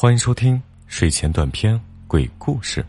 [0.00, 2.86] 欢迎收听睡前短篇鬼故事。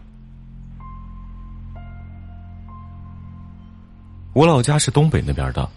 [4.34, 5.68] 我老家是东北那边的，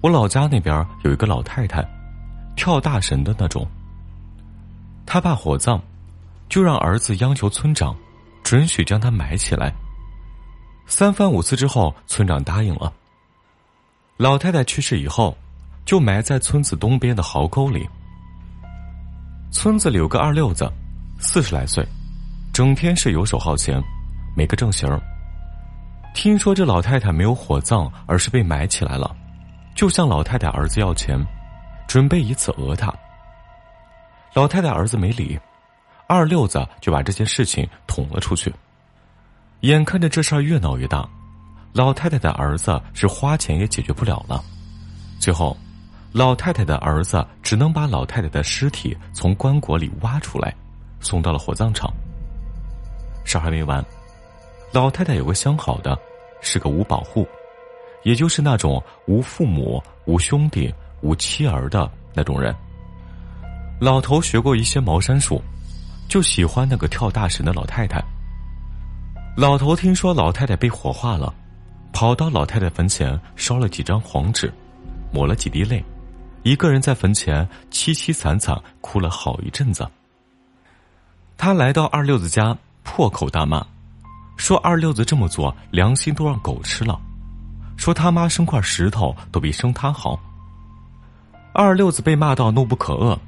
[0.00, 0.74] 我老家那边
[1.04, 1.86] 有一个老太太，
[2.56, 3.68] 跳大神的那种。
[5.04, 5.78] 她怕火葬，
[6.48, 7.94] 就让儿子央求村长，
[8.42, 9.70] 准许将她埋起来。
[10.86, 12.90] 三番五次之后，村长答应了。
[14.16, 15.36] 老太太去世以后，
[15.84, 17.86] 就埋在村子东边的壕沟里。
[19.52, 20.70] 村子里有个二六子，
[21.18, 21.84] 四十来岁，
[22.52, 23.82] 整天是游手好闲，
[24.36, 24.88] 没个正形。
[26.14, 29.14] 听说这老太太没有火葬，而是被埋起来了，
[29.74, 31.20] 就向老太太儿子要钱，
[31.88, 32.94] 准备以此讹他。
[34.34, 35.38] 老太太儿子没理，
[36.06, 38.54] 二六子就把这件事情捅了出去。
[39.62, 41.06] 眼看着这事儿越闹越大，
[41.72, 44.42] 老太太的儿子是花钱也解决不了了，
[45.18, 45.56] 最后。
[46.12, 50.52] 老太太的儿子只能把老太太的尸体从棺椁里挖出来，
[50.98, 51.92] 送到了火葬场。
[53.24, 53.84] 事还没完，
[54.72, 55.96] 老太太有个相好的，
[56.40, 57.28] 是个无保户，
[58.02, 62.52] 也就是那种无父母、无兄弟、无妻儿的那种人。
[63.80, 65.40] 老头学过一些茅山术，
[66.08, 68.02] 就喜欢那个跳大神的老太太。
[69.36, 71.32] 老头听说老太太被火化了，
[71.92, 74.52] 跑到老太太坟前烧了几张黄纸，
[75.12, 75.82] 抹了几滴泪。
[76.42, 79.88] 一个人在坟前凄凄惨惨哭了好一阵子。
[81.36, 83.64] 他来到二六子家，破口大骂，
[84.36, 86.98] 说二六子这么做良心都让狗吃了，
[87.76, 90.18] 说他妈生块石头都比生他好。
[91.52, 93.18] 二六子被骂到怒不可遏，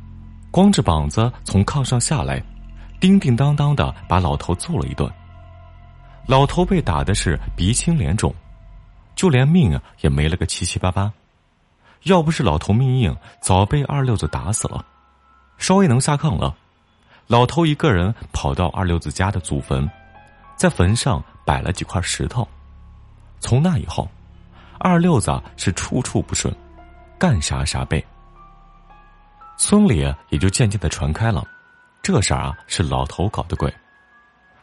[0.51, 2.43] 光着膀子从炕上下来，
[3.01, 5.11] 叮叮当当的把老头揍了一顿。
[6.27, 8.35] 老头被打的是鼻青脸肿，
[9.15, 11.13] 就连命也没了个七七八八。
[12.05, 14.85] 要不是老头命硬，早被二六子打死了。
[15.59, 16.55] 稍微能下炕了，
[17.29, 19.89] 老头一个人跑到二六子家的祖坟，
[20.57, 22.47] 在坟上摆了几块石头。
[23.39, 24.09] 从那以后，
[24.79, 26.53] 二六子是处处不顺，
[27.19, 28.05] 干啥啥背。
[29.57, 31.47] 村里也就渐渐的传开了，
[32.03, 33.73] 这事儿啊是老头搞的鬼，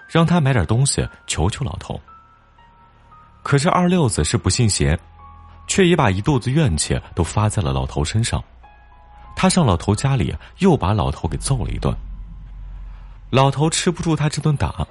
[0.09, 1.97] 让他买点东西求求老头。
[3.41, 4.99] 可是二六子是不信邪。
[5.69, 8.43] 却也把一肚子怨气都发在了老头身上，
[9.35, 11.95] 他上老头家里又把老头给揍了一顿。
[13.29, 14.85] 老头吃不住他这顿打，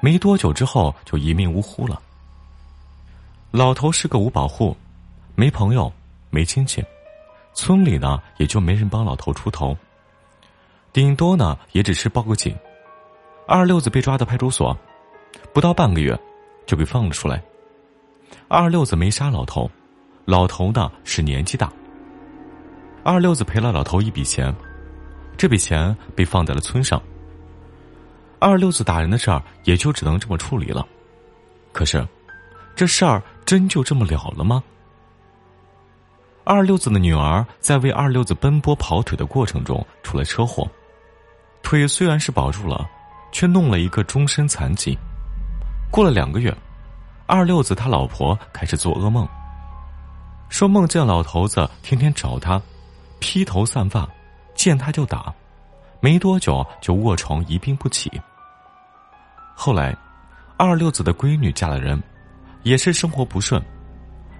[0.00, 2.00] 没多久之后就一命呜呼了。
[3.50, 4.76] 老头是个无保户，
[5.34, 5.92] 没朋友，
[6.30, 6.82] 没亲戚，
[7.52, 9.76] 村里呢也就没人帮老头出头，
[10.92, 12.56] 顶多呢也只是报个警。
[13.48, 14.74] 二六子被抓到派出所，
[15.52, 16.16] 不到半个月
[16.64, 17.42] 就被放了出来。
[18.46, 19.68] 二六子没杀老头。
[20.24, 21.70] 老头呢是年纪大，
[23.02, 24.54] 二六子赔了老头一笔钱，
[25.36, 27.02] 这笔钱被放在了村上。
[28.38, 30.86] 二六子打人的事儿也就只能这么处理了。
[31.72, 32.06] 可是，
[32.76, 34.62] 这事儿真就这么了了吗？
[36.44, 40.68] 二六子的女儿在为二六子奔波跑腿的过程中出了车祸，
[41.62, 42.88] 腿虽然是保住了，
[43.32, 44.96] 却弄了一个终身残疾。
[45.90, 46.56] 过了两个月，
[47.26, 49.28] 二六子他老婆开始做噩梦。
[50.52, 52.60] 说梦见老头子天天找他，
[53.20, 54.06] 披头散发，
[54.54, 55.32] 见他就打，
[55.98, 58.20] 没多久就卧床一病不起。
[59.54, 59.96] 后来，
[60.58, 62.00] 二六子的闺女嫁了人，
[62.64, 63.60] 也是生活不顺。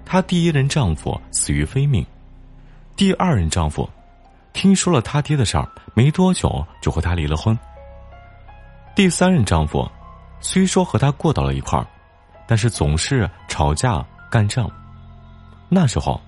[0.04, 2.06] 她第一任丈夫死于非命，
[2.94, 3.88] 第二任丈夫
[4.52, 7.58] 听说了他爹的事儿，没多久就和她离了婚。
[8.94, 9.90] 第三任丈夫
[10.40, 11.86] 虽说和她过到了一块儿，
[12.46, 14.70] 但是总是吵架干仗。
[15.74, 16.20] 那时候，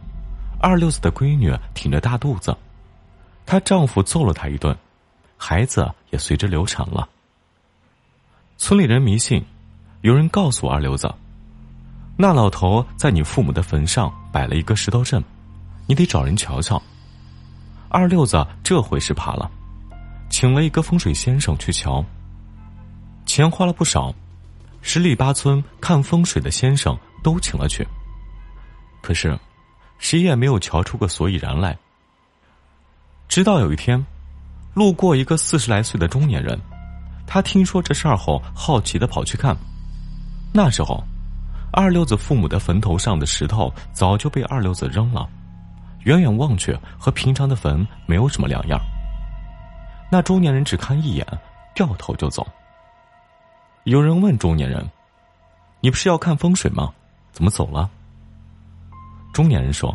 [0.59, 2.57] 二六子的闺女挺着大肚子，
[3.45, 4.75] 她丈夫揍了她一顿，
[5.37, 7.07] 孩子也随之流产了。
[8.57, 9.45] 村里人迷信，
[10.01, 11.15] 有人告诉二六子，
[12.17, 15.23] 那老头在你父母的坟上摆了一个石头阵，
[15.87, 16.83] 你得找人瞧瞧。
[17.91, 19.51] 二六子这回是怕了，
[20.31, 22.03] 请了一个风水先生去瞧，
[23.27, 24.15] 钱花了不少，
[24.81, 27.87] 十里八村看风水的先生都请了去。
[29.05, 29.39] 可是，
[29.99, 31.77] 谁也没有瞧出个所以然来。
[33.29, 34.03] 直到有一天，
[34.73, 36.59] 路过一个四十来岁的中年人，
[37.27, 39.55] 他听说这事儿后，好奇的跑去看。
[40.55, 41.05] 那时候，
[41.71, 45.29] 二六子父母的坟头上的石头早就被二六子扔了，
[46.05, 48.81] 远远望去和平常的坟没有什么两样。
[50.11, 51.27] 那中年人只看一眼，
[51.75, 52.47] 掉头就走。
[53.83, 54.83] 有人问中年人
[55.83, 56.91] ：“你不是要看风水吗？
[57.33, 57.91] 怎么走了？”
[59.35, 59.93] 中年人说：“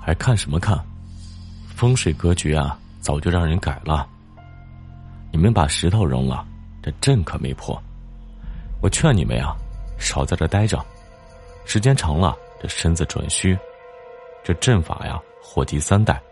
[0.00, 0.78] 还看什么看？
[1.74, 4.08] 风水格局啊，早就让人改了。”
[5.32, 6.46] 你们把石头扔了，
[6.80, 7.76] 这阵可没破。
[8.80, 9.52] 我劝你们呀，
[9.98, 10.80] 少在这待着，
[11.66, 13.58] 时间长了，这身子准虚。
[14.44, 16.22] 这阵法呀，祸及三代，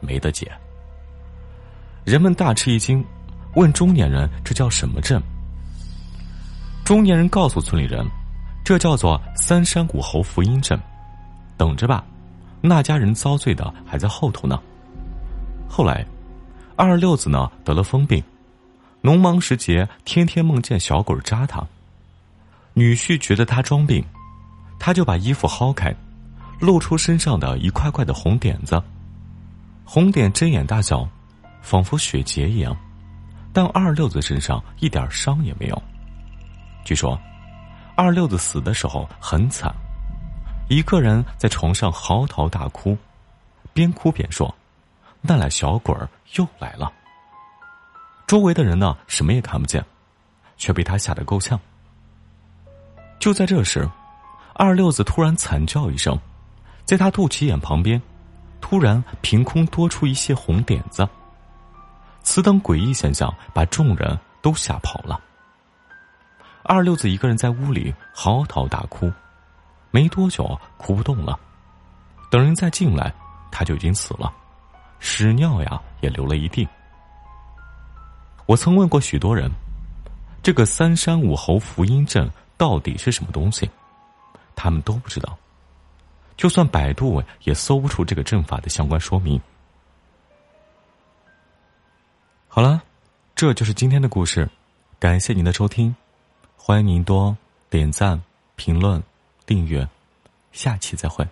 [0.00, 0.50] 没得解。
[2.02, 3.04] 人们大吃一惊，
[3.56, 5.22] 问中年人：“这叫什么阵？”
[6.82, 8.06] 中年人告诉村里人
[8.64, 10.80] ：“这叫做三山五猴福音阵。”
[11.56, 12.04] 等着吧，
[12.60, 14.60] 那家人遭罪的还在后头呢。
[15.68, 16.06] 后来，
[16.76, 18.22] 二六子呢得了疯病，
[19.00, 21.64] 农忙时节天天梦见小鬼扎他。
[22.74, 24.04] 女婿觉得他装病，
[24.78, 25.94] 他就把衣服薅开。
[26.58, 28.82] 露出身上的一块块的红点子，
[29.84, 31.06] 红点针眼大小，
[31.60, 32.74] 仿佛血结一样，
[33.52, 35.82] 但二六子身上一点伤也没有。
[36.82, 37.20] 据说，
[37.94, 39.74] 二六子死的时候很惨，
[40.68, 42.98] 一个人在床上嚎啕大哭，
[43.72, 44.52] 边哭边说
[45.22, 45.94] ：“那俩小鬼
[46.34, 46.92] 又来了。”
[48.26, 49.84] 周围的人呢，什么也看不见，
[50.56, 51.58] 却被他吓得够呛。
[53.20, 53.88] 就在这时，
[54.54, 56.18] 二六子突然惨叫一声。
[56.84, 58.00] 在他肚脐眼旁边，
[58.60, 61.08] 突然凭空多出一些红点子。
[62.22, 65.20] 此等诡异现象把众人都吓跑了。
[66.64, 69.12] 二六子一个人在屋里嚎啕大哭，
[69.96, 71.40] 没多久哭不动了。
[72.30, 73.10] 等人再进来，
[73.50, 74.30] 他就已经死了，
[74.98, 76.68] 屎尿呀也流了一地。
[78.44, 79.50] 我曾问过许多人，
[80.42, 83.70] 这个三山五猴福音阵到底是什么东西，
[84.54, 85.34] 他们都不知道。
[86.36, 89.40] 就算百度也搜不出这个阵法的相关说明。
[92.48, 92.82] 好了，
[93.34, 94.46] 这就是今天的故事，
[94.98, 95.96] 感谢您的收听，
[96.54, 97.34] 欢迎您多
[97.70, 98.20] 点赞、
[98.56, 99.02] 评论、
[99.46, 99.88] 订阅，
[100.52, 101.26] 下期再会。